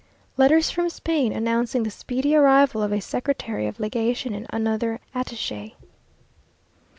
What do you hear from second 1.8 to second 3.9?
the speedy arrival of a Secretary of